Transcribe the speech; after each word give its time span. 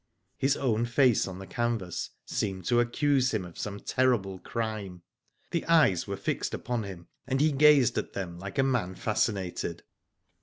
His 0.39 0.57
own 0.57 0.87
face 0.87 1.27
on 1.27 1.37
the 1.37 1.45
canvas 1.45 2.09
seemed 2.25 2.65
to 2.65 2.79
accuse 2.79 3.35
him 3.35 3.45
of 3.45 3.59
some 3.59 3.79
terrible 3.79 4.39
crime. 4.39 5.03
The 5.51 5.63
eyes 5.67 6.07
were 6.07 6.17
fixed 6.17 6.55
upon 6.55 6.81
him, 6.81 7.05
and 7.27 7.39
he 7.39 7.51
gazed 7.51 7.99
at 7.99 8.13
them 8.13 8.39
like 8.39 8.57
a 8.57 8.63
man 8.63 8.95
fascinated. 8.95 9.83